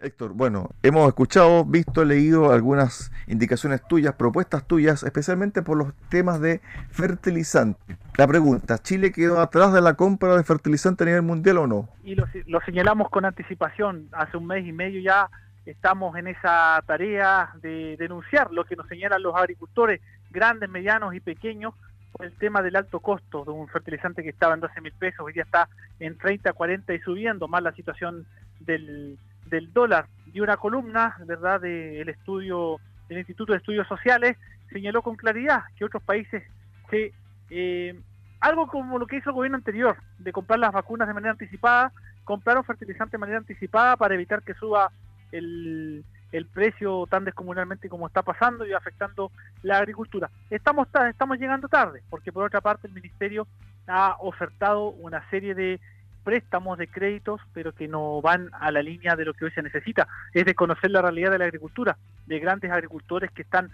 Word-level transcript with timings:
Héctor, 0.00 0.32
bueno, 0.32 0.70
hemos 0.82 1.08
escuchado, 1.08 1.64
visto, 1.64 2.04
leído 2.04 2.52
algunas 2.52 3.10
indicaciones 3.26 3.82
tuyas, 3.88 4.14
propuestas 4.14 4.64
tuyas, 4.66 5.02
especialmente 5.02 5.62
por 5.62 5.76
los 5.76 5.92
temas 6.08 6.40
de 6.40 6.60
fertilizante. 6.90 7.96
La 8.16 8.26
pregunta, 8.26 8.78
¿Chile 8.78 9.10
quedó 9.10 9.40
atrás 9.40 9.72
de 9.72 9.80
la 9.80 9.94
compra 9.94 10.36
de 10.36 10.44
fertilizante 10.44 11.02
a 11.02 11.06
nivel 11.06 11.22
mundial 11.22 11.58
o 11.58 11.66
no? 11.66 11.88
Y 12.04 12.14
lo, 12.14 12.26
lo 12.46 12.60
señalamos 12.60 13.10
con 13.10 13.24
anticipación, 13.24 14.08
hace 14.12 14.36
un 14.36 14.46
mes 14.46 14.64
y 14.66 14.72
medio 14.72 15.00
ya 15.00 15.28
estamos 15.66 16.16
en 16.16 16.28
esa 16.28 16.82
tarea 16.86 17.50
de 17.60 17.96
denunciar 17.98 18.52
lo 18.52 18.64
que 18.64 18.76
nos 18.76 18.86
señalan 18.88 19.22
los 19.22 19.34
agricultores, 19.34 20.00
grandes, 20.30 20.70
medianos 20.70 21.14
y 21.14 21.20
pequeños, 21.20 21.74
por 22.12 22.24
el 22.24 22.32
tema 22.32 22.62
del 22.62 22.76
alto 22.76 23.00
costo 23.00 23.44
de 23.44 23.50
un 23.50 23.68
fertilizante 23.68 24.22
que 24.22 24.30
estaba 24.30 24.54
en 24.54 24.60
12 24.60 24.80
mil 24.80 24.92
pesos, 24.92 25.20
hoy 25.20 25.32
día 25.32 25.42
está 25.42 25.68
en 26.00 26.16
30, 26.16 26.52
40 26.52 26.94
y 26.94 27.00
subiendo, 27.00 27.48
más 27.48 27.62
la 27.62 27.72
situación 27.72 28.26
del, 28.60 29.18
del 29.48 29.72
dólar. 29.72 30.06
Y 30.32 30.40
una 30.40 30.56
columna, 30.56 31.16
¿verdad?, 31.26 31.60
del 31.60 32.08
estudio 32.08 32.78
del 33.08 33.18
Instituto 33.18 33.52
de 33.52 33.58
Estudios 33.58 33.88
Sociales 33.88 34.36
señaló 34.70 35.02
con 35.02 35.16
claridad 35.16 35.62
que 35.76 35.84
otros 35.84 36.02
países 36.02 36.42
se... 36.90 37.12
Eh, 37.50 37.98
algo 38.40 38.68
como 38.68 38.98
lo 38.98 39.06
que 39.06 39.16
hizo 39.16 39.30
el 39.30 39.36
gobierno 39.36 39.56
anterior, 39.56 39.96
de 40.18 40.32
comprar 40.32 40.60
las 40.60 40.72
vacunas 40.72 41.08
de 41.08 41.14
manera 41.14 41.32
anticipada, 41.32 41.92
compraron 42.22 42.62
fertilizante 42.62 43.12
de 43.12 43.18
manera 43.18 43.38
anticipada 43.38 43.96
para 43.96 44.14
evitar 44.14 44.42
que 44.42 44.54
suba 44.54 44.92
el, 45.32 46.04
el 46.30 46.46
precio 46.46 47.06
tan 47.08 47.24
descomunalmente 47.24 47.88
como 47.88 48.06
está 48.06 48.22
pasando 48.22 48.66
y 48.66 48.72
afectando 48.72 49.32
la 49.62 49.78
agricultura. 49.78 50.30
Estamos, 50.50 50.86
estamos 51.08 51.38
llegando 51.38 51.68
tarde, 51.68 52.02
porque 52.10 52.32
por 52.32 52.44
otra 52.44 52.60
parte 52.60 52.86
el 52.86 52.94
Ministerio 52.94 53.46
ha 53.86 54.16
ofertado 54.20 54.88
una 54.88 55.28
serie 55.30 55.54
de 55.54 55.80
préstamos 56.28 56.76
de 56.76 56.88
créditos, 56.88 57.40
pero 57.54 57.72
que 57.72 57.88
no 57.88 58.20
van 58.20 58.50
a 58.52 58.70
la 58.70 58.82
línea 58.82 59.16
de 59.16 59.24
lo 59.24 59.32
que 59.32 59.46
hoy 59.46 59.50
se 59.52 59.62
necesita. 59.62 60.06
Es 60.34 60.44
de 60.44 60.54
conocer 60.54 60.90
la 60.90 61.00
realidad 61.00 61.30
de 61.30 61.38
la 61.38 61.46
agricultura, 61.46 61.96
de 62.26 62.38
grandes 62.38 62.70
agricultores 62.70 63.30
que 63.30 63.40
están 63.40 63.70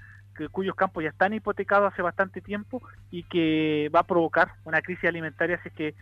cuyos 0.53 0.77
campos 0.77 1.03
ya 1.03 1.11
están 1.11 1.35
hipotecados 1.35 1.93
hace 1.93 2.01
bastante 2.01 2.41
tiempo 2.41 2.81
y 3.11 3.25
que 3.25 3.91
va 3.93 4.01
a 4.01 4.07
provocar 4.07 4.53
una 4.65 4.83
crisis 4.83 5.09
alimentaria 5.09 5.61
si 5.65 5.69
es 5.71 5.75
que 5.75 5.95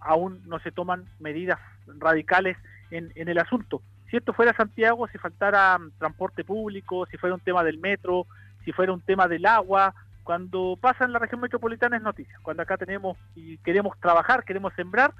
aún 0.00 0.42
no 0.46 0.58
se 0.58 0.72
toman 0.72 1.04
medidas 1.20 1.60
radicales 1.86 2.56
en, 2.90 3.12
el 3.14 3.38
asunto 3.38 3.80
si 4.10 4.16
esto 4.16 4.32
fuera 4.32 4.52
Santiago, 4.56 5.06
si 5.06 5.18
faltara 5.18 5.78
mm, 5.78 5.92
transporte 5.96 6.42
público, 6.42 7.06
si 7.06 7.18
fuera 7.18 7.36
un 7.36 7.40
tema 7.40 7.62
del 7.62 7.78
metro, 7.78 8.26
si 8.64 8.72
fuera 8.72 8.92
un 8.92 9.00
tema 9.00 9.28
del 9.28 9.46
agua, 9.46 9.94
cuando 10.24 10.76
pasa 10.80 11.04
en 11.04 11.12
la 11.12 11.20
región 11.20 11.40
metropolitana 11.40 11.96
es 11.96 12.02
noticia. 12.02 12.36
Cuando 12.42 12.64
acá 12.64 12.76
tenemos 12.76 13.16
y 13.36 13.58
queremos 13.58 13.96
trabajar, 14.00 14.42
queremos 14.42 14.72
sembrar, 14.74 15.12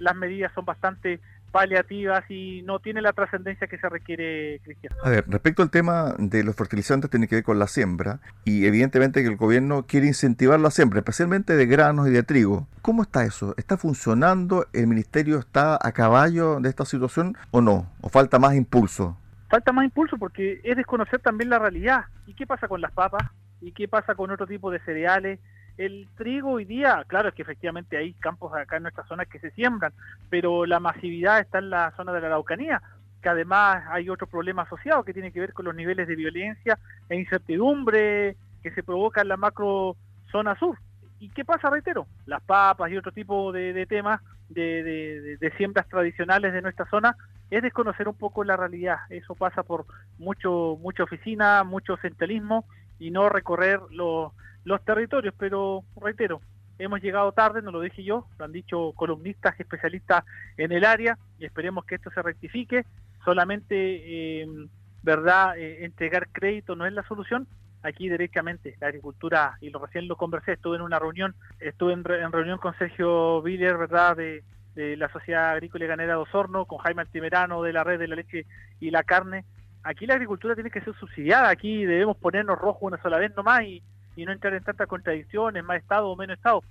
las 0.00 0.16
medidas 0.16 0.52
son 0.54 0.64
bastante 0.64 1.20
paliativas 1.50 2.28
y 2.30 2.62
no 2.62 2.78
tiene 2.78 3.02
la 3.02 3.12
trascendencia 3.12 3.66
que 3.66 3.78
se 3.78 3.88
requiere, 3.88 4.60
Cristian. 4.64 4.92
A 5.02 5.10
ver, 5.10 5.24
respecto 5.28 5.62
al 5.62 5.70
tema 5.70 6.14
de 6.18 6.44
los 6.44 6.54
fertilizantes, 6.56 7.10
tiene 7.10 7.28
que 7.28 7.36
ver 7.36 7.44
con 7.44 7.58
la 7.58 7.66
siembra 7.66 8.20
y 8.44 8.66
evidentemente 8.66 9.22
que 9.22 9.28
el 9.28 9.36
gobierno 9.36 9.84
quiere 9.86 10.06
incentivar 10.06 10.60
la 10.60 10.70
siembra, 10.70 11.00
especialmente 11.00 11.56
de 11.56 11.66
granos 11.66 12.08
y 12.08 12.12
de 12.12 12.22
trigo. 12.22 12.66
¿Cómo 12.82 13.02
está 13.02 13.24
eso? 13.24 13.54
¿Está 13.56 13.76
funcionando? 13.76 14.66
¿El 14.72 14.86
ministerio 14.86 15.38
está 15.38 15.78
a 15.80 15.92
caballo 15.92 16.60
de 16.60 16.68
esta 16.68 16.84
situación 16.84 17.36
o 17.50 17.60
no? 17.60 17.90
¿O 18.00 18.08
falta 18.08 18.38
más 18.38 18.54
impulso? 18.54 19.16
Falta 19.48 19.72
más 19.72 19.84
impulso 19.84 20.16
porque 20.16 20.60
es 20.62 20.76
desconocer 20.76 21.20
también 21.20 21.50
la 21.50 21.58
realidad. 21.58 22.04
¿Y 22.26 22.34
qué 22.34 22.46
pasa 22.46 22.68
con 22.68 22.80
las 22.80 22.92
papas? 22.92 23.28
¿Y 23.60 23.72
qué 23.72 23.88
pasa 23.88 24.14
con 24.14 24.30
otro 24.30 24.46
tipo 24.46 24.70
de 24.70 24.78
cereales? 24.80 25.40
El 25.80 26.06
trigo 26.14 26.50
hoy 26.52 26.66
día, 26.66 27.04
claro 27.06 27.30
es 27.30 27.34
que 27.34 27.40
efectivamente 27.40 27.96
hay 27.96 28.12
campos 28.12 28.52
acá 28.54 28.76
en 28.76 28.82
nuestra 28.82 29.06
zona 29.06 29.24
que 29.24 29.38
se 29.38 29.50
siembran, 29.52 29.94
pero 30.28 30.66
la 30.66 30.78
masividad 30.78 31.40
está 31.40 31.58
en 31.58 31.70
la 31.70 31.90
zona 31.96 32.12
de 32.12 32.20
la 32.20 32.26
Araucanía, 32.26 32.82
que 33.22 33.30
además 33.30 33.82
hay 33.88 34.10
otro 34.10 34.26
problema 34.26 34.62
asociado 34.62 35.04
que 35.04 35.14
tiene 35.14 35.32
que 35.32 35.40
ver 35.40 35.54
con 35.54 35.64
los 35.64 35.74
niveles 35.74 36.06
de 36.06 36.16
violencia 36.16 36.78
e 37.08 37.16
incertidumbre 37.16 38.36
que 38.62 38.70
se 38.72 38.82
provoca 38.82 39.22
en 39.22 39.28
la 39.28 39.38
macro 39.38 39.96
zona 40.30 40.54
sur. 40.58 40.76
¿Y 41.18 41.30
qué 41.30 41.46
pasa, 41.46 41.70
reitero? 41.70 42.06
Las 42.26 42.42
papas 42.42 42.90
y 42.90 42.98
otro 42.98 43.12
tipo 43.12 43.50
de, 43.50 43.86
temas 43.86 44.20
de, 44.50 45.38
de, 45.40 45.50
siembras 45.56 45.88
tradicionales 45.88 46.52
de 46.52 46.60
nuestra 46.60 46.84
zona 46.90 47.16
es 47.50 47.62
desconocer 47.62 48.06
un 48.06 48.16
poco 48.16 48.44
la 48.44 48.56
realidad. 48.56 48.98
Eso 49.08 49.34
pasa 49.34 49.62
por 49.62 49.86
mucho 50.18 50.78
mucha 50.80 51.04
oficina, 51.04 51.64
mucho 51.64 51.96
centralismo 51.96 52.66
y 53.00 53.10
no 53.10 53.28
recorrer 53.28 53.80
los 53.90 54.84
territorios, 54.84 55.34
pero 55.36 55.82
reitero, 56.00 56.40
hemos 56.78 57.00
llegado 57.00 57.32
tarde, 57.32 57.62
no 57.62 57.72
lo 57.72 57.80
dije 57.80 58.04
yo, 58.04 58.26
lo 58.38 58.44
han 58.44 58.52
dicho 58.52 58.92
columnistas, 58.94 59.58
especialistas 59.58 60.24
en 60.56 60.70
el 60.70 60.84
área, 60.84 61.18
y 61.38 61.46
esperemos 61.46 61.84
que 61.84 61.96
esto 61.96 62.10
se 62.10 62.22
rectifique. 62.22 62.84
Solamente, 63.24 64.42
em, 64.42 64.68
¿verdad?, 65.02 65.58
eh, 65.58 65.84
entregar 65.84 66.28
crédito 66.30 66.76
no 66.76 66.86
es 66.86 66.92
la 66.92 67.02
solución. 67.04 67.48
Aquí, 67.82 68.10
directamente, 68.10 68.76
la 68.78 68.88
agricultura, 68.88 69.56
y 69.62 69.70
lo 69.70 69.78
recién 69.78 70.06
lo 70.06 70.16
conversé, 70.16 70.52
estuve 70.52 70.76
en 70.76 70.82
una 70.82 70.98
reunión, 70.98 71.34
estuve 71.60 71.94
en, 71.94 72.04
reunión 72.04 72.58
con 72.58 72.76
Sergio 72.76 73.40
Viller, 73.40 73.78
¿verdad?, 73.78 74.16
de, 74.16 74.44
de, 74.74 74.98
la 74.98 75.08
Sociedad 75.08 75.52
Agrícola 75.52 75.86
y 75.86 75.88
Ganera 75.88 76.14
de 76.14 76.20
Osorno, 76.20 76.66
con 76.66 76.78
Jaime 76.78 77.02
Altimerano 77.02 77.62
de 77.62 77.72
la 77.72 77.82
Red 77.82 77.98
de 77.98 78.08
la 78.08 78.16
Leche 78.16 78.44
y 78.78 78.90
la 78.90 79.02
Carne. 79.02 79.44
Aquí 79.82 80.06
la 80.06 80.14
agricultura 80.14 80.54
tiene 80.54 80.70
que 80.70 80.80
ser 80.80 80.94
subsidiada, 80.94 81.48
aquí 81.48 81.84
debemos 81.84 82.16
ponernos 82.16 82.58
rojo 82.58 82.86
una 82.86 83.00
sola 83.00 83.18
vez 83.18 83.34
nomás 83.34 83.62
y 83.64 83.82
y 84.16 84.24
no 84.24 84.32
entrar 84.32 84.54
en 84.54 84.62
tantas 84.62 84.86
contradicciones, 84.86 85.64
más 85.64 85.78
Estado 85.78 86.08
o 86.08 86.16
menos 86.16 86.36
Estado. 86.36 86.62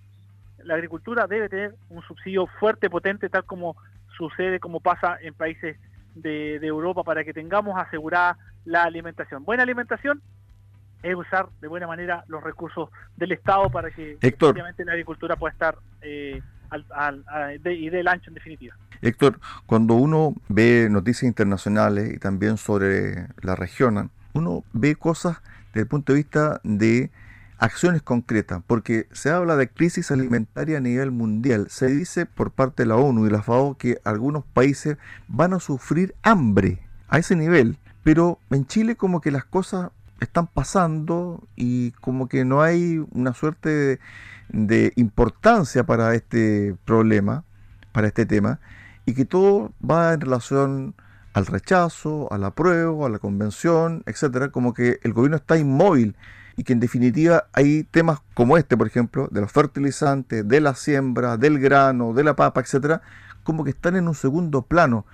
La 0.64 0.76
agricultura 0.76 1.26
debe 1.28 1.50
tener 1.50 1.76
un 1.90 2.02
subsidio 2.04 2.48
fuerte, 2.60 2.90
potente, 2.90 3.30
tal 3.30 3.46
como 3.46 3.76
sucede, 4.18 4.60
como 4.60 4.82
pasa 4.82 5.18
en 5.22 5.34
países 5.34 5.78
de, 6.16 6.56
Europa, 6.58 7.04
para 7.04 7.24
que 7.24 7.34
tengamos 7.34 7.80
asegurada 7.80 8.38
la 8.66 8.84
alimentación. 8.84 9.46
Buena 9.46 9.64
alimentación 9.64 10.22
es 11.02 11.16
usar 11.16 11.48
de 11.62 11.68
buena 11.70 11.88
manera 11.88 12.26
los 12.28 12.44
recursos 12.44 12.90
del 13.16 13.32
Estado 13.32 13.70
para 13.70 13.90
que 13.90 14.18
obviamente 14.42 14.84
la 14.84 14.92
agricultura 14.92 15.38
pueda 15.38 15.54
estar 15.54 15.78
eh, 16.02 16.42
al, 16.70 17.24
y 17.66 17.90
del 17.90 18.08
ancho 18.08 18.30
en 18.30 18.36
definitiva. 18.36 18.76
Héctor, 19.02 19.40
cuando 19.66 19.94
uno 19.94 20.36
ve 20.50 20.88
noticias 20.92 21.24
internacionales 21.24 22.14
y 22.14 22.18
también 22.18 22.58
sobre 22.58 23.28
la 23.42 23.56
región, 23.56 24.12
uno 24.34 24.64
ve 24.74 24.96
cosas 24.96 25.38
desde 25.68 25.82
el 25.82 25.88
punto 25.88 26.14
de 26.14 26.18
vista 26.18 26.60
de 26.64 27.12
acciones 27.60 28.02
concretas, 28.02 28.62
porque 28.66 29.08
se 29.12 29.30
habla 29.30 29.56
de 29.56 29.70
crisis 29.70 30.12
alimentaria 30.12 30.78
a 30.78 30.82
nivel 30.82 31.12
mundial. 31.12 31.68
Se 31.70 31.88
dice 31.88 32.26
por 32.26 32.52
parte 32.52 32.84
de 32.84 32.88
la 32.88 32.96
ONU 32.96 33.28
y 33.28 33.30
la 33.30 33.42
FAO 33.42 33.78
que 33.78 34.00
algunos 34.04 34.46
países 34.46 34.98
van 35.28 35.54
a 35.54 35.60
sufrir 35.60 36.16
hambre 36.24 36.80
a 37.10 37.20
ese 37.20 37.36
nivel, 37.36 37.78
pero 38.04 38.40
en 38.50 38.66
Chile 38.66 38.96
como 38.96 39.20
que 39.22 39.32
las 39.32 39.46
cosas 39.46 39.92
están 40.20 40.48
pasando 40.48 41.48
y 41.56 41.92
como 41.92 42.28
que 42.28 42.46
no 42.46 42.62
hay 42.62 43.04
una 43.12 43.34
suerte 43.34 44.00
de, 44.50 44.94
importancia 44.96 45.86
para 45.86 46.16
este 46.16 46.76
problema, 46.86 47.44
para 47.92 48.08
este 48.08 48.26
tema, 48.26 48.60
y 49.06 49.14
que 49.14 49.26
todo 49.26 49.72
va 49.88 50.14
en 50.14 50.22
relación 50.22 50.96
al 51.34 51.46
rechazo, 51.46 52.32
al 52.32 52.44
apruebo, 52.44 53.06
a 53.06 53.10
la 53.10 53.20
convención, 53.20 54.04
etcétera, 54.06 54.50
como 54.50 54.74
que 54.74 55.00
el 55.04 55.14
gobierno 55.14 55.38
está 55.38 55.58
inmóvil 55.58 56.16
y 56.58 56.64
que 56.64 56.74
en 56.74 56.80
definitiva 56.80 57.46
hay 57.54 57.84
temas 57.86 58.20
como 58.34 58.58
este, 58.58 58.76
por 58.76 58.88
ejemplo, 58.88 59.30
de 59.32 59.42
los 59.42 59.52
fertilizantes, 59.52 60.48
de 60.48 60.60
la 60.60 60.76
siembra, 60.76 61.38
del 61.38 61.60
grano, 61.60 62.14
de 62.14 62.24
la 62.24 62.36
papa, 62.36 62.62
etcétera, 62.62 63.02
como 63.44 63.64
que 63.64 63.70
están 63.70 63.96
en 63.96 64.08
un 64.08 64.16
segundo 64.16 64.64
plano. 64.64 65.06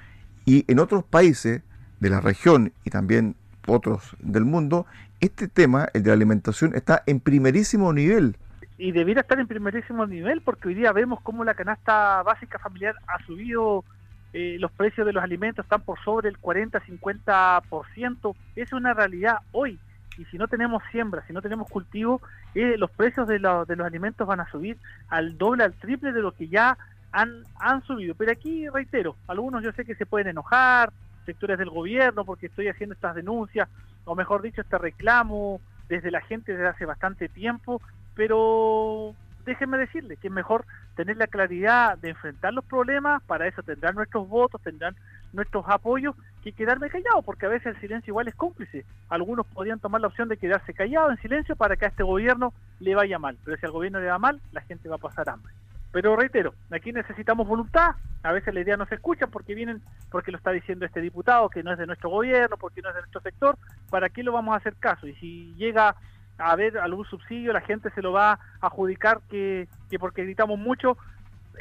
Y 0.46 0.66
en 0.68 0.80
otros 0.80 1.04
países 1.04 1.62
de 2.00 2.10
la 2.10 2.22
región 2.22 2.74
y 2.84 2.90
también 2.90 3.36
otros 3.68 4.16
del 4.20 4.46
mundo, 4.46 4.86
este 5.20 5.48
tema, 5.48 5.88
el 5.94 6.04
de 6.04 6.10
la 6.10 6.16
alimentación, 6.16 6.76
está 6.76 7.04
en 7.06 7.20
primerísimo 7.20 7.94
nivel. 7.94 8.38
Y 8.78 8.92
debiera 8.92 9.22
estar 9.22 9.40
en 9.40 9.48
primerísimo 9.48 10.06
nivel 10.06 10.42
porque 10.42 10.68
hoy 10.68 10.74
día 10.76 10.92
vemos 10.92 11.22
cómo 11.22 11.46
la 11.46 11.54
canasta 11.54 12.22
básica 12.24 12.60
familiar 12.60 12.96
ha 13.08 13.24
subido, 13.26 13.86
eh, 14.34 14.58
los 14.60 14.72
precios 14.74 15.08
de 15.08 15.14
los 15.14 15.24
alimentos 15.24 15.64
están 15.64 15.82
por 15.82 15.98
sobre 16.04 16.28
el 16.28 16.38
40-50%. 16.40 18.36
Es 18.56 18.74
una 18.74 18.94
realidad 18.94 19.38
hoy 19.54 19.80
y 20.18 20.26
si 20.26 20.38
no 20.38 20.48
tenemos 20.48 20.84
siembra, 20.92 21.24
si 21.28 21.34
no 21.34 21.42
tenemos 21.42 21.70
cultivo, 21.70 22.22
eh, 22.54 22.76
los 22.78 22.92
precios 22.92 23.28
de, 23.28 23.36
de, 23.36 23.76
los 23.76 23.88
alimentos 23.88 24.28
van 24.28 24.40
a 24.40 24.50
subir 24.50 24.78
al 25.10 25.38
doble, 25.38 25.64
al 25.64 25.74
triple 25.74 26.12
de 26.12 26.22
lo 26.22 26.32
que 26.32 26.48
ya 26.48 26.78
han, 27.12 27.44
han 27.60 27.82
subido. 27.84 28.16
Pero 28.16 28.32
aquí 28.32 28.68
reitero, 28.70 29.16
algunos 29.28 29.64
yo 29.64 29.72
sé 29.72 29.86
que 29.86 29.96
se 29.96 30.06
pueden 30.06 30.28
enojar, 30.28 30.92
sectores 31.26 31.58
del 31.58 31.70
gobierno, 31.70 32.26
porque 32.26 32.48
estoy 32.48 32.68
haciendo 32.68 32.94
estas 32.94 33.16
denuncias, 33.16 33.68
o 34.06 34.16
mejor 34.16 34.42
dicho, 34.42 34.62
este 34.62 34.78
reclamo 34.78 35.60
desde 35.90 36.12
la 36.12 36.22
gente 36.22 36.54
desde 36.54 36.68
hace 36.68 36.86
bastante 36.86 37.30
tiempo, 37.30 37.82
pero 38.16 39.14
déjenme 39.46 39.78
decirles 39.78 40.18
que 40.20 40.28
es 40.28 40.34
mejor 40.34 40.66
tener 40.96 41.18
la 41.18 41.28
claridad 41.28 41.98
de 41.98 42.10
enfrentar 42.10 42.54
los 42.54 42.66
problemas, 42.66 43.22
para 43.24 43.48
eso 43.48 43.62
tendrán 43.64 43.96
nuestros 43.96 44.28
votos, 44.28 44.62
tendrán 44.62 44.96
nuestros 45.34 45.66
apoyos, 45.68 46.16
que 46.44 46.52
quedarme 46.52 46.90
callado, 46.90 47.22
porque 47.24 47.46
a 47.46 47.50
veces 47.50 47.76
el 47.76 47.82
silencio 47.82 48.12
igual 48.12 48.28
es 48.28 48.36
cómplice. 48.36 48.86
Algunos 49.10 49.46
podrían 49.48 49.80
tomar 49.80 50.00
la 50.02 50.08
opción 50.08 50.30
de 50.30 50.38
quedarse 50.38 50.74
callado 50.74 51.12
en 51.12 51.18
silencio 51.18 51.56
para 51.56 51.76
que 51.76 51.86
a 51.86 51.90
este 51.90 52.04
gobierno 52.04 52.54
le 52.80 52.96
vaya 52.96 53.20
mal, 53.20 53.38
pero 53.44 53.58
si 53.58 53.66
al 53.66 53.72
gobierno 53.72 54.00
le 54.00 54.08
va 54.08 54.20
mal, 54.20 54.40
la 54.52 54.62
gente 54.62 54.88
va 54.88 54.96
a 54.96 55.00
pasar 55.00 55.30
hambre. 55.30 55.52
Pero 55.96 56.18
reitero, 56.18 56.54
aquí 56.72 56.92
necesitamos 56.92 57.48
voluntad, 57.48 57.96
a 58.22 58.34
veces 58.34 58.54
la 58.54 58.60
idea 58.60 58.76
no 58.76 58.86
se 58.86 58.96
escucha 58.96 59.28
porque 59.28 59.56
vienen, 59.56 59.82
porque 60.12 60.30
lo 60.30 60.38
está 60.38 60.52
diciendo 60.52 60.86
este 60.86 61.00
diputado, 61.00 61.48
que 61.48 61.64
no 61.64 61.72
es 61.72 61.78
de 61.78 61.86
nuestro 61.86 62.10
gobierno, 62.10 62.58
porque 62.58 62.82
no 62.82 62.90
es 62.90 62.96
de 62.96 63.00
nuestro 63.00 63.22
sector, 63.22 63.58
¿para 63.90 64.10
qué 64.10 64.22
lo 64.22 64.34
vamos 64.34 64.54
a 64.54 64.58
hacer 64.58 64.76
caso? 64.76 65.08
Y 65.08 65.16
si 65.16 65.56
llega 65.56 65.96
a 66.38 66.52
haber 66.52 66.78
algún 66.80 67.06
subsidio, 67.06 67.54
la 67.54 67.62
gente 67.62 67.92
se 67.92 68.02
lo 68.02 68.12
va 68.12 68.34
a 68.34 68.40
adjudicar 68.60 69.22
que, 69.30 69.70
que 69.90 69.98
porque 69.98 70.26
gritamos 70.26 70.60
mucho, 70.60 70.98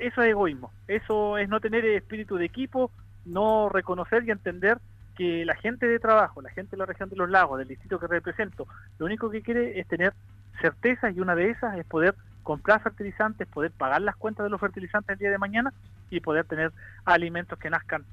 eso 0.00 0.20
es 0.20 0.31
egoísmo, 0.31 0.72
eso 0.88 1.38
es 1.38 1.48
no 1.48 1.60
tener 1.60 1.84
espíritu 1.84 2.34
de 2.34 2.46
equipo, 2.46 2.90
no 3.25 3.69
reconocer 3.69 4.25
y 4.25 4.32
entender 4.32 4.78
que 5.16 5.44
la 5.44 5.54
gente 5.54 5.86
de 5.86 6.00
trabajo, 6.00 6.42
la 6.42 6.50
gente 6.50 6.72
de 6.72 6.78
la 6.78 6.86
región 6.86 7.08
de 7.08 7.14
los 7.14 7.31
lagos, 7.31 7.60
del 7.60 7.69
distrito 7.69 8.00
que 8.00 8.08
represento, 8.08 8.66
lo 8.98 9.06
único 9.06 9.31
que 9.31 9.42
quiere 9.42 9.78
es 9.78 9.86
tener 9.86 10.12
certeza 10.60 11.08
y 11.12 11.20
una 11.20 11.36
de 11.36 11.50
esas 11.50 11.78
es 11.78 11.86
poder 11.86 12.16
comprar 12.44 12.81
fertilizantes, 12.82 13.49
poder 13.49 13.73
pagar 13.73 14.02
las 14.02 14.14
cuentas 14.14 14.44
de 14.44 14.50
los 14.50 14.61
fertilizantes 14.61 15.14
el 15.14 15.19
día 15.19 15.31
de 15.31 15.38
mañana 15.38 15.73
y 16.11 16.20
poder 16.20 16.44
tener 16.44 16.70
alimentos 17.05 17.58
que 17.58 17.70
nazcan 17.70 18.05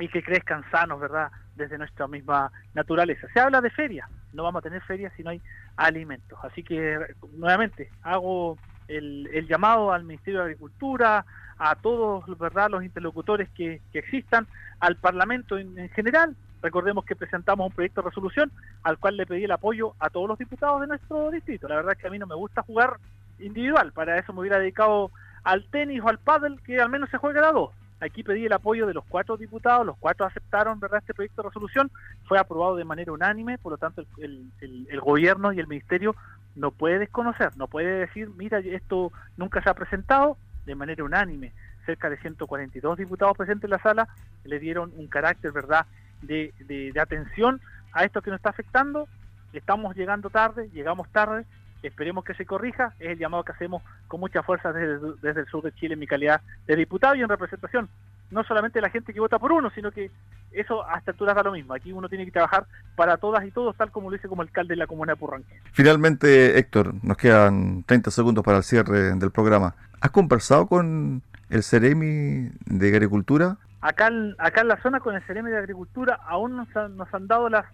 y 0.00 0.08
que 0.08 0.22
crezcan 0.22 0.64
sanos, 0.70 0.98
¿verdad? 0.98 1.30
Desde 1.54 1.78
nuestra 1.78 2.08
misma 2.08 2.50
naturaleza. 2.74 3.28
Se 3.32 3.40
habla 3.40 3.60
de 3.60 3.70
ferias, 3.70 4.08
no 4.32 4.42
vamos 4.42 4.60
a 4.60 4.62
tener 4.62 4.82
ferias 4.82 5.12
si 5.16 5.22
no 5.22 5.30
hay 5.30 5.40
alimentos. 5.76 6.38
Así 6.42 6.64
que, 6.64 6.98
nuevamente, 7.32 7.90
hago 8.02 8.58
el, 8.88 9.46
llamado 9.48 9.92
al 9.92 10.04
Ministerio 10.04 10.40
de 10.40 10.46
Agricultura, 10.46 11.24
a 11.58 11.74
todos, 11.76 12.24
¿verdad?, 12.38 12.70
los 12.70 12.84
interlocutores 12.84 13.48
que, 13.50 13.80
existan, 13.92 14.46
al 14.80 14.96
Parlamento 14.96 15.58
en 15.58 15.88
general, 15.90 16.36
Recordemos 16.60 17.04
que 17.04 17.14
presentamos 17.14 17.68
un 17.68 17.72
proyecto 17.72 18.02
de 18.02 18.08
resolución 18.08 18.50
al 18.82 18.98
cual 18.98 19.16
le 19.16 19.26
pedí 19.26 19.44
el 19.44 19.52
apoyo 19.52 19.94
a 20.00 20.10
todos 20.10 20.28
los 20.28 20.38
diputados 20.38 20.80
de 20.80 20.88
nuestro 20.88 21.30
distrito. 21.30 21.68
La 21.68 21.76
verdad 21.76 21.92
es 21.92 21.98
que 21.98 22.08
a 22.08 22.10
mí 22.10 22.18
no 22.18 22.26
me 22.26 22.34
gusta 22.34 22.62
jugar 22.62 22.96
individual, 23.38 23.92
para 23.92 24.18
eso 24.18 24.32
me 24.32 24.40
hubiera 24.40 24.58
dedicado 24.58 25.10
al 25.44 25.64
tenis 25.70 26.02
o 26.02 26.08
al 26.08 26.18
pádel, 26.18 26.60
que 26.62 26.80
al 26.80 26.90
menos 26.90 27.10
se 27.10 27.18
juegue 27.18 27.40
a 27.40 27.52
dos. 27.52 27.70
Aquí 28.00 28.22
pedí 28.22 28.46
el 28.46 28.52
apoyo 28.52 28.86
de 28.86 28.94
los 28.94 29.04
cuatro 29.06 29.36
diputados, 29.36 29.84
los 29.84 29.96
cuatro 29.98 30.24
aceptaron 30.24 30.78
verdad 30.78 31.00
este 31.00 31.14
proyecto 31.14 31.42
de 31.42 31.48
resolución, 31.48 31.90
fue 32.26 32.38
aprobado 32.38 32.76
de 32.76 32.84
manera 32.84 33.12
unánime, 33.12 33.58
por 33.58 33.72
lo 33.72 33.78
tanto 33.78 34.04
el, 34.18 34.50
el 34.60 35.00
gobierno 35.00 35.52
y 35.52 35.58
el 35.58 35.66
ministerio 35.66 36.14
no 36.58 36.70
puede 36.70 36.98
desconocer, 36.98 37.56
no 37.56 37.68
puede 37.68 38.00
decir, 38.00 38.30
mira, 38.36 38.58
esto 38.58 39.12
nunca 39.36 39.62
se 39.62 39.70
ha 39.70 39.74
presentado 39.74 40.36
de 40.66 40.74
manera 40.74 41.04
unánime. 41.04 41.52
Cerca 41.86 42.10
de 42.10 42.18
142 42.18 42.98
diputados 42.98 43.36
presentes 43.36 43.64
en 43.64 43.70
la 43.70 43.78
sala 43.78 44.08
le 44.44 44.58
dieron 44.58 44.92
un 44.96 45.06
carácter, 45.06 45.52
¿verdad?, 45.52 45.86
de, 46.22 46.52
de, 46.66 47.00
atención 47.00 47.60
a 47.92 48.04
esto 48.04 48.20
que 48.20 48.30
nos 48.30 48.38
está 48.38 48.50
afectando. 48.50 49.08
Estamos 49.52 49.96
llegando 49.96 50.28
tarde, 50.28 50.68
llegamos 50.70 51.08
tarde, 51.10 51.46
esperemos 51.82 52.24
que 52.24 52.34
se 52.34 52.46
corrija. 52.46 52.94
Es 52.98 53.10
el 53.10 53.18
llamado 53.18 53.44
que 53.44 53.52
hacemos 53.52 53.82
con 54.06 54.20
mucha 54.20 54.42
fuerza 54.42 54.72
desde, 54.72 54.98
desde 55.22 55.40
el 55.42 55.46
sur 55.46 55.62
de 55.62 55.72
Chile 55.72 55.94
en 55.94 56.00
mi 56.00 56.06
calidad 56.06 56.40
de 56.66 56.76
diputado 56.76 57.14
y 57.14 57.22
en 57.22 57.28
representación. 57.28 57.88
No 58.30 58.44
solamente 58.44 58.80
la 58.80 58.90
gente 58.90 59.14
que 59.14 59.20
vota 59.20 59.38
por 59.38 59.52
uno, 59.52 59.70
sino 59.70 59.90
que 59.90 60.10
eso 60.52 60.86
a 60.86 60.98
esta 60.98 61.12
altura 61.12 61.34
da 61.34 61.42
lo 61.42 61.52
mismo. 61.52 61.72
Aquí 61.72 61.92
uno 61.92 62.08
tiene 62.08 62.24
que 62.26 62.32
trabajar 62.32 62.66
para 62.94 63.16
todas 63.16 63.44
y 63.46 63.50
todos, 63.50 63.74
tal 63.76 63.90
como 63.90 64.10
lo 64.10 64.16
hice 64.16 64.28
como 64.28 64.42
alcalde 64.42 64.74
de 64.74 64.78
la 64.78 64.86
comuna 64.86 65.12
de 65.12 65.16
Purranque. 65.16 65.60
Finalmente, 65.72 66.58
Héctor, 66.58 66.92
nos 67.02 67.16
quedan 67.16 67.84
30 67.84 68.10
segundos 68.10 68.44
para 68.44 68.58
el 68.58 68.64
cierre 68.64 69.14
del 69.14 69.30
programa. 69.30 69.74
¿Has 70.00 70.10
conversado 70.10 70.66
con 70.66 71.22
el 71.48 71.62
Ceremi 71.62 72.50
de 72.66 72.88
Agricultura 72.88 73.56
Acá, 73.80 74.10
acá 74.38 74.62
en 74.62 74.68
la 74.68 74.82
zona 74.82 74.98
con 74.98 75.14
el 75.14 75.22
CRM 75.22 75.46
de 75.46 75.56
Agricultura 75.56 76.18
aún 76.26 76.56
nos 76.56 76.76
han, 76.76 76.96
nos 76.96 77.12
han 77.14 77.28
dado 77.28 77.48
las 77.48 77.64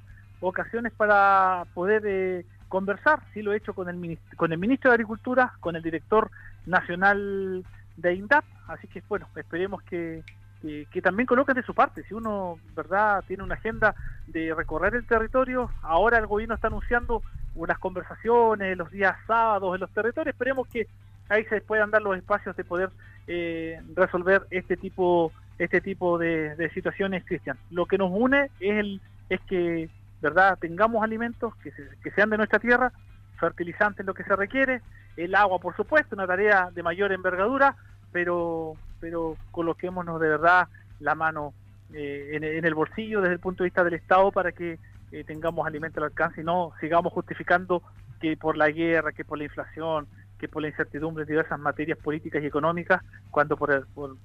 ocasiones 0.41 0.93
para 0.93 1.65
poder 1.73 2.03
eh, 2.05 2.45
conversar. 2.75 3.21
Sí 3.32 3.41
lo 3.41 3.53
he 3.53 3.59
hecho 3.59 3.73
con 3.73 3.88
el, 3.88 4.19
con 4.35 4.53
el 4.53 4.59
ministro 4.59 4.91
de 4.91 4.94
Agricultura, 4.97 5.53
con 5.61 5.76
el 5.76 5.82
director 5.82 6.29
nacional 6.67 7.65
de 7.97 8.15
INDAP. 8.15 8.44
Así 8.67 8.88
que 8.88 9.00
bueno, 9.09 9.29
esperemos 9.37 9.81
que, 9.85 10.25
que, 10.61 11.00
también 11.00 11.29
coloquen 11.29 11.55
de 11.55 11.62
su 11.62 11.73
parte. 11.73 12.03
Si 12.03 12.15
uno, 12.15 12.59
verdad, 12.75 13.23
tiene 13.29 13.44
una 13.44 13.55
agenda 13.55 13.94
de 14.26 14.53
recorrer 14.53 14.97
el 14.97 15.06
territorio, 15.06 15.71
ahora 15.82 16.19
el 16.19 16.26
gobierno 16.26 16.56
está 16.56 16.67
anunciando 16.67 17.23
unas 17.55 17.79
conversaciones 17.79 18.77
los 18.77 18.91
días 18.91 19.15
sábados 19.25 19.77
en 19.77 19.81
los 19.81 19.91
territorios. 19.91 20.35
Esperemos 20.35 20.67
que 20.67 20.88
ahí 21.29 21.44
se 21.44 21.61
puedan 21.61 21.93
dar 21.93 22.03
los 22.03 22.17
espacios 22.17 22.56
de 22.56 22.65
poder 22.65 22.91
eh, 23.29 23.81
resolver 23.94 24.49
este 24.50 24.77
tipo 24.77 25.31
este 25.61 25.81
tipo 25.81 26.19
de, 26.19 26.69
situaciones, 26.75 27.25
Cristian. 27.25 27.56
Lo 27.70 27.87
que 27.87 27.99
nos 27.99 28.11
une 28.11 28.50
es, 28.59 28.79
el, 28.79 29.00
es 29.29 29.41
que 29.43 29.88
verdad 30.25 30.59
tengamos 30.59 31.03
alimentos 31.03 31.55
que, 31.56 31.71
que 32.03 32.11
sean 32.12 32.31
de 32.31 32.37
nuestra 32.37 32.59
tierra, 32.59 32.93
fertilizantes 33.38 34.05
lo 34.05 34.15
que 34.15 34.25
se 34.25 34.37
requiere, 34.37 34.82
el 35.17 35.35
agua 35.35 35.59
por 35.59 35.76
supuesto, 35.76 36.17
una 36.17 36.26
tarea 36.26 36.71
de 36.73 36.82
mayor 36.82 37.12
envergadura, 37.12 37.76
pero, 38.12 38.75
pero 39.00 39.37
coloquémonos 39.50 40.21
de 40.21 40.29
verdad 40.29 40.69
la 41.00 41.15
mano 41.15 41.53
eh, 41.93 42.31
en, 42.32 42.65
el 42.65 42.75
bolsillo 42.75 43.21
desde 43.21 43.35
el 43.35 43.41
punto 43.41 43.62
de 43.62 43.69
vista 43.69 43.85
del 43.85 43.94
Estado 43.94 44.32
para 44.32 44.53
que 44.53 44.79
eh, 45.12 45.25
tengamos 45.25 45.67
alimentos 45.67 45.99
al 45.99 46.05
alcance 46.05 46.41
y 46.41 46.44
no 46.44 46.73
sigamos 46.81 47.12
justificando 47.12 47.82
que 48.20 48.37
por 48.37 48.56
la 48.56 48.70
guerra, 48.70 49.12
que 49.12 49.25
por 49.25 49.38
la 49.38 49.44
inflación, 49.44 50.06
que 50.38 50.49
por 50.49 50.62
la 50.62 50.69
incertidumbre 50.69 51.25
de 51.25 51.32
diversas 51.32 51.59
materias 51.59 51.99
políticas 51.99 52.43
y 52.43 52.47
económicas, 52.47 53.03
cuando 53.31 53.56
por, 53.56 53.87
por, 53.88 54.17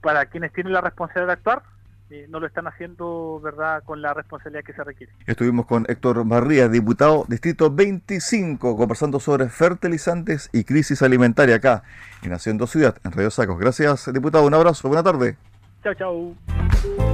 para 0.00 0.26
quienes 0.26 0.52
tienen 0.52 0.72
la 0.72 0.80
responsabilidad 0.80 1.28
de 1.28 1.32
actuar, 1.32 1.62
eh, 2.10 2.26
no 2.28 2.40
lo 2.40 2.46
están 2.46 2.66
haciendo 2.66 3.40
verdad 3.42 3.82
con 3.84 4.00
la 4.00 4.14
responsabilidad 4.14 4.64
que 4.64 4.72
se 4.72 4.84
requiere. 4.84 5.12
Estuvimos 5.26 5.66
con 5.66 5.86
Héctor 5.88 6.24
Barría, 6.26 6.68
diputado 6.68 7.24
Distrito 7.28 7.70
25, 7.70 8.76
conversando 8.76 9.18
sobre 9.18 9.48
fertilizantes 9.48 10.48
y 10.52 10.64
crisis 10.64 11.02
alimentaria 11.02 11.56
acá 11.56 11.82
en 12.22 12.32
Haciendo 12.32 12.66
Ciudad, 12.66 12.96
en 13.04 13.12
Radio 13.12 13.30
Sacos. 13.30 13.58
Gracias, 13.58 14.12
diputado. 14.12 14.46
Un 14.46 14.54
abrazo. 14.54 14.88
Buena 14.88 15.02
tarde. 15.02 15.36
Chao, 15.82 15.94
chao. 15.94 17.05